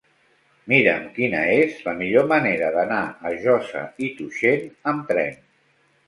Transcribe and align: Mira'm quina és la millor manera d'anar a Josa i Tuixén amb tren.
Mira'm 0.71 1.01
quina 1.17 1.41
és 1.57 1.75
la 1.87 1.91
millor 1.99 2.23
manera 2.31 2.69
d'anar 2.75 3.01
a 3.31 3.33
Josa 3.43 3.83
i 4.07 4.09
Tuixén 4.21 4.65
amb 4.93 5.05
tren. 5.13 5.37